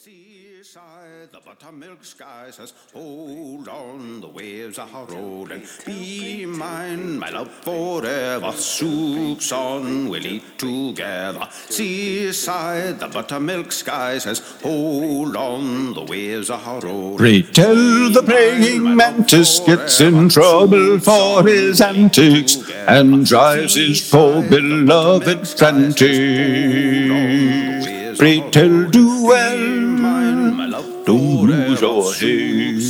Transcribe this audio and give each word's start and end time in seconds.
Seaside, 0.00 1.32
the 1.32 1.40
buttermilk 1.44 2.04
sky 2.04 2.46
says, 2.50 2.72
Hold 2.94 3.68
on, 3.68 4.20
the 4.20 4.28
waves 4.28 4.78
are 4.78 5.04
rolling. 5.08 5.64
Be 5.84 6.46
mine, 6.46 7.18
my 7.18 7.30
love, 7.30 7.50
forever. 7.50 8.52
Soup's 8.52 9.50
on, 9.50 10.08
we'll 10.08 10.24
eat 10.24 10.56
together. 10.56 11.46
Seaside, 11.50 13.00
the 13.00 13.08
buttermilk 13.08 13.72
sky 13.72 14.18
says, 14.18 14.38
Hold 14.62 15.34
on, 15.36 15.94
the 15.94 16.04
waves 16.04 16.48
are 16.48 16.80
rolling. 16.80 17.18
Pray 17.18 17.42
tell 17.42 18.10
the 18.10 18.22
praying 18.24 18.94
mantis 18.96 19.58
gets 19.60 20.00
in 20.00 20.28
trouble 20.28 21.00
for 21.00 21.46
his 21.46 21.80
antics 21.80 22.56
and 22.86 23.26
drives 23.26 23.74
his 23.74 24.08
poor 24.08 24.48
beloved 24.48 25.46
frantic. 25.48 27.77
Er 28.18 28.24
er 28.24 28.24
pray 28.24 28.50
tell 28.50 28.90
do 28.90 29.22
well, 29.22 29.58
my 29.58 30.66
love. 30.66 30.84
don't 31.06 31.46
lose 31.46 31.80
your 31.80 32.12
head. 32.14 32.82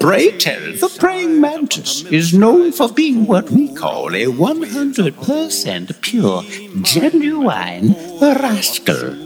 Pray 0.00 0.30
tell 0.38 0.60
the 0.80 0.88
praying 1.00 1.40
mantis 1.40 2.04
is 2.04 2.32
known 2.32 2.70
for 2.70 2.88
being 2.88 3.26
what 3.26 3.50
we 3.50 3.74
call 3.74 4.14
a 4.14 4.26
100% 4.26 6.00
pure, 6.02 6.44
genuine 6.82 7.96
rascal. 8.20 9.16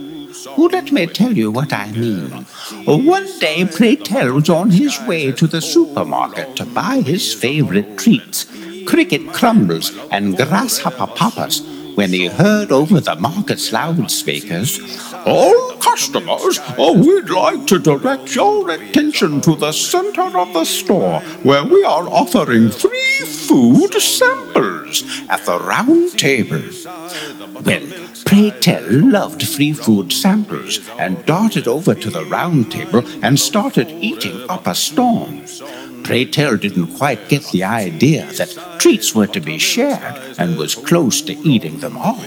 Oh, 0.56 0.70
let 0.72 0.90
me 0.92 1.06
tell 1.06 1.36
you 1.36 1.50
what 1.50 1.70
I 1.72 1.92
mean. 1.92 2.46
One 2.86 3.28
day, 3.38 3.64
Praytell 3.66 4.32
was 4.32 4.48
on 4.48 4.70
his 4.70 4.98
way 5.02 5.30
to 5.32 5.46
the 5.46 5.60
supermarket 5.60 6.56
to 6.56 6.64
buy 6.64 7.02
his 7.02 7.34
favorite 7.34 7.98
treats, 7.98 8.46
cricket 8.86 9.30
crumbles 9.34 9.92
and 10.10 10.38
grasshopper 10.38 11.06
poppers, 11.06 11.60
when 12.00 12.14
he 12.14 12.28
heard 12.28 12.72
over 12.72 12.98
the 12.98 13.14
market's 13.16 13.72
loudspeakers, 13.72 14.80
All 15.26 15.76
customers, 15.76 16.58
oh, 16.78 16.94
we'd 16.98 17.28
like 17.28 17.66
to 17.66 17.78
direct 17.78 18.34
your 18.34 18.70
attention 18.70 19.42
to 19.42 19.54
the 19.54 19.70
center 19.70 20.38
of 20.38 20.50
the 20.54 20.64
store 20.64 21.20
where 21.42 21.62
we 21.62 21.84
are 21.84 22.08
offering 22.08 22.70
free 22.70 23.18
food 23.26 23.92
samples 24.00 25.04
at 25.28 25.44
the 25.44 25.58
round 25.58 26.18
table. 26.18 26.62
Well, 27.66 27.84
Praytell 28.24 29.12
loved 29.12 29.46
free 29.46 29.74
food 29.74 30.10
samples 30.10 30.80
and 30.98 31.26
darted 31.26 31.68
over 31.68 31.94
to 31.94 32.08
the 32.08 32.24
round 32.24 32.72
table 32.72 33.02
and 33.22 33.38
started 33.38 33.90
eating 33.90 34.48
up 34.48 34.66
a 34.66 34.74
storm. 34.74 35.44
Praytell 36.10 36.58
didn't 36.58 36.96
quite 36.96 37.28
get 37.28 37.44
the 37.52 37.62
idea 37.62 38.26
that 38.32 38.80
treats 38.80 39.14
were 39.14 39.28
to 39.28 39.38
be 39.38 39.58
shared 39.58 40.20
and 40.38 40.58
was 40.58 40.74
close 40.74 41.22
to 41.22 41.34
eating 41.48 41.78
them 41.78 41.96
all. 41.96 42.18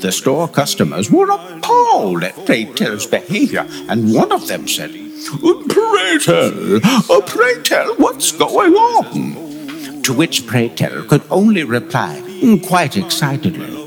The 0.00 0.12
store 0.12 0.46
customers 0.46 1.10
were 1.10 1.30
appalled 1.30 2.24
at 2.24 2.34
Praytell's 2.44 3.06
behavior, 3.06 3.66
and 3.88 4.12
one 4.12 4.30
of 4.30 4.48
them 4.48 4.68
said, 4.68 4.90
Praytell, 4.90 6.82
oh, 7.08 7.22
Praytell, 7.24 7.98
what's 7.98 8.32
going 8.32 8.74
on? 8.74 10.02
To 10.02 10.12
which 10.12 10.42
Praytell 10.42 11.08
could 11.08 11.22
only 11.30 11.64
reply, 11.64 12.20
quite 12.66 12.98
excitedly, 12.98 13.78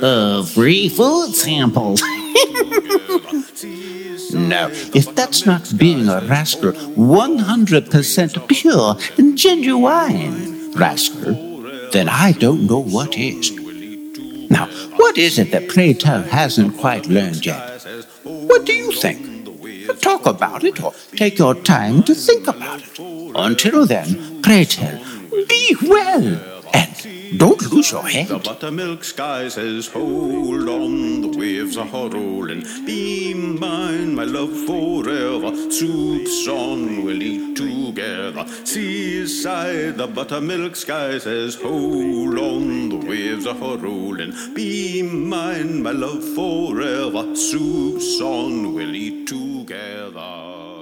Uh, 0.00 0.44
free 0.44 0.88
food 0.88 1.34
samples. 1.34 2.00
No, 4.34 4.68
if 4.94 5.14
that's 5.14 5.46
not 5.46 5.72
being 5.76 6.08
a 6.08 6.20
rascal, 6.22 6.72
100% 6.72 8.48
pure 8.48 8.96
and 9.18 9.36
genuine 9.36 10.72
rascal, 10.72 11.34
then 11.90 12.08
I 12.08 12.32
don't 12.32 12.66
know 12.66 12.80
what 12.80 13.16
is. 13.16 13.50
Now, 14.50 14.66
what 14.96 15.18
is 15.18 15.38
it 15.38 15.50
that 15.50 15.68
Tell 15.94 16.22
hasn't 16.22 16.78
quite 16.78 17.06
learned 17.06 17.44
yet? 17.44 17.82
What 18.22 18.64
do 18.64 18.72
you 18.72 18.92
think? 18.92 19.20
Talk 20.00 20.26
about 20.26 20.64
it 20.64 20.82
or 20.82 20.92
take 21.12 21.38
your 21.38 21.54
time 21.54 22.02
to 22.04 22.14
think 22.14 22.46
about 22.46 22.82
it. 22.82 22.98
Until 23.34 23.86
then, 23.86 24.42
Pray 24.42 24.64
be 25.48 25.76
well 25.82 26.55
don't 27.36 27.60
lose 27.72 27.90
your 27.90 28.06
head. 28.06 28.28
The 28.28 28.38
buttermilk 28.38 29.04
sky 29.04 29.48
says, 29.48 29.88
Hold 29.88 30.68
on, 30.68 31.20
the 31.22 31.38
waves 31.38 31.76
are 31.76 31.86
rolling. 31.86 32.62
Be 32.84 33.34
mine, 33.34 34.14
my 34.14 34.24
love, 34.24 34.56
forever. 34.66 35.54
Soup's 35.70 36.46
on, 36.48 37.04
we'll 37.04 37.22
eat 37.22 37.56
together. 37.56 38.46
Seaside, 38.64 39.96
the 39.96 40.06
buttermilk 40.06 40.76
sky 40.76 41.18
says, 41.18 41.56
Hold 41.56 42.38
on, 42.38 42.88
the 42.88 42.96
waves 42.96 43.46
are 43.46 43.54
rolling. 43.54 44.32
Be 44.54 45.02
mine, 45.02 45.82
my 45.82 45.92
love, 45.92 46.24
forever. 46.34 47.34
Soup's 47.34 48.20
on, 48.20 48.74
we'll 48.74 48.94
eat 48.94 49.26
together. 49.26 50.75